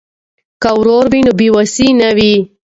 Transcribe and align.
که 0.61 0.69
ورور 0.77 1.05
وي 1.11 1.21
نو 1.27 1.31
بې 1.39 1.47
وسي 1.55 1.87
نه 1.99 2.09
وي. 2.17 2.33